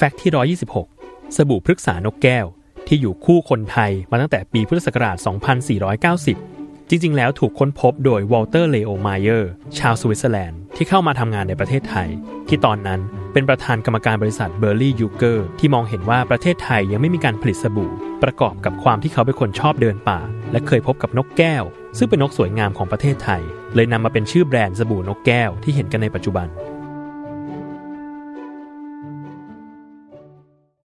[0.00, 2.46] Fact ที่ 126 สบู่พฤกษานกแก้ว
[2.86, 5.16] ที่อยู่คู่คนไทยมาตั้งแต่ปีพุทธศักราช
[6.22, 12.08] 2490 จริง ๆ แล้วถูกค้นพบโดยวอลเตอร์เลโอไมเออร์ ชาวสวิตเซอร์แลนด์ที่เข้ามาทำงานในประเทศไทย
[12.48, 13.00] ที่ตอนนั้น
[13.32, 17.90] เป็นประธานกรรมการบริษัทเบอร์ลี่ยุคเกอร์ที่มองเห็นว่าประเทศไทยยังไม่มีการผลิตสบู่
[18.22, 20.20] ประกอบกับความที่เขาเป็นคนชอบเดินป่า
[20.52, 21.64] และเคยพบกับนกแก้ว
[21.98, 23.42] ซึ่งเป็นนกสวยงามของประเทศไทย
[23.74, 26.48] เลยนำมาเป็นชื่อแบรนด์สบู่นกแก้วที่เห็นกันในปัจจุบัน